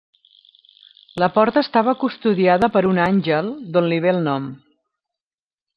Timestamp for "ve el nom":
4.07-4.51